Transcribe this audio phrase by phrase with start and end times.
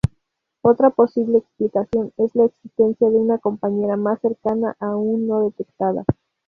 [0.63, 6.03] Otra posible explicación es la existencia de una compañera más cercana aún no detectada.